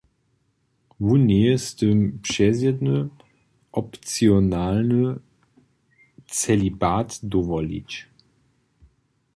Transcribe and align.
Wón 1.03 1.21
njeje 1.29 1.55
z 1.65 1.67
tym 1.79 1.97
přezjedny, 2.25 2.97
opcionalny 3.81 5.03
celibat 6.37 7.09
dowolić. 7.31 7.91